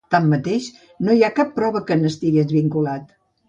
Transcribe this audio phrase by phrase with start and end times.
[0.13, 0.69] Tanmateix,
[1.07, 3.09] no hi ha cap prova que n'estigués vinculat.